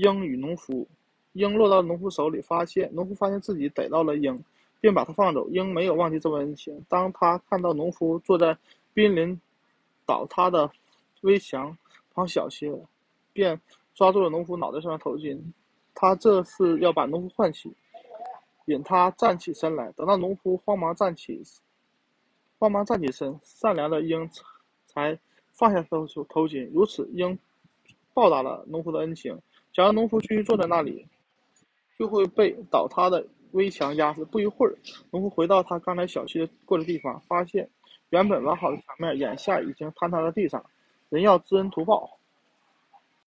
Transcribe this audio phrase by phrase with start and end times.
[0.00, 0.86] 鹰与农夫。
[1.32, 4.42] 鹰落到农夫手里，发现农夫发现自己逮到了鹰，
[4.80, 5.48] 便把它放走。
[5.50, 6.84] 鹰没有忘记这份恩情。
[6.88, 8.56] 当他看到农夫坐在
[8.92, 9.40] 濒临
[10.04, 10.68] 倒塌的
[11.20, 11.76] 危墙
[12.12, 12.72] 旁小歇，
[13.32, 13.60] 便
[13.94, 15.38] 抓住了农夫脑袋上的头巾。
[15.94, 17.72] 他这是要把农夫唤起，
[18.66, 19.92] 引他站起身来。
[19.92, 21.42] 等到农夫慌忙站起，
[22.58, 24.28] 慌忙站起身，善良的鹰
[24.86, 25.16] 才
[25.52, 26.68] 放下头头巾。
[26.72, 27.38] 如此，鹰
[28.14, 29.38] 报答了农夫的恩情。
[29.72, 31.06] 假如农夫继续坐在那里，
[31.98, 34.24] 就会被倒塌的危墙压死。
[34.24, 34.76] 不一会儿，
[35.10, 37.70] 农夫回到他刚才小憩过的地方，发现
[38.10, 40.64] 原本完好的墙面，眼下已经坍塌在地上。
[41.08, 42.17] 人要知恩图报。